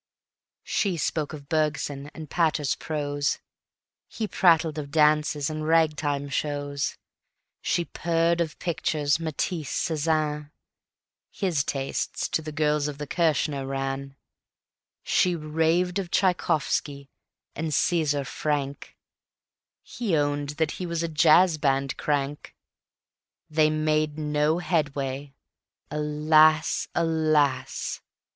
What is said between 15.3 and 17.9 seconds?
raved of Tchaikovsky and